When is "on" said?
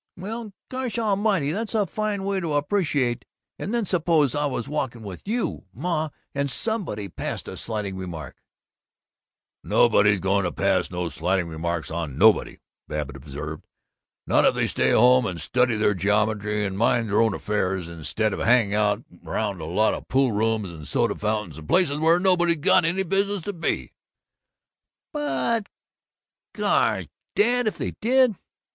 11.91-12.17